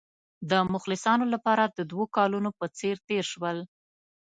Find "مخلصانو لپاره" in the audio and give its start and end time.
0.73-1.63